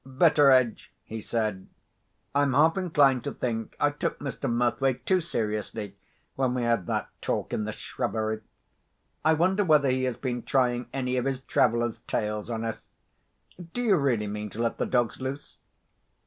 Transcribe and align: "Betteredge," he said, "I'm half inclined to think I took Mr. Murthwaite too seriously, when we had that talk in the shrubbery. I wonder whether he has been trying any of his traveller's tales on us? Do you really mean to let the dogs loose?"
"Betteredge," 0.03 0.91
he 1.03 1.21
said, 1.21 1.67
"I'm 2.33 2.53
half 2.53 2.75
inclined 2.75 3.23
to 3.25 3.31
think 3.31 3.75
I 3.79 3.91
took 3.91 4.17
Mr. 4.17 4.49
Murthwaite 4.51 5.05
too 5.05 5.21
seriously, 5.21 5.95
when 6.35 6.55
we 6.55 6.63
had 6.63 6.87
that 6.87 7.09
talk 7.21 7.53
in 7.53 7.65
the 7.65 7.71
shrubbery. 7.71 8.41
I 9.23 9.33
wonder 9.35 9.63
whether 9.63 9.91
he 9.91 10.05
has 10.05 10.17
been 10.17 10.41
trying 10.41 10.87
any 10.91 11.17
of 11.17 11.25
his 11.25 11.41
traveller's 11.41 11.99
tales 12.07 12.49
on 12.49 12.65
us? 12.65 12.89
Do 13.73 13.83
you 13.83 13.95
really 13.95 14.25
mean 14.25 14.49
to 14.49 14.59
let 14.63 14.79
the 14.79 14.87
dogs 14.87 15.21
loose?" 15.21 15.59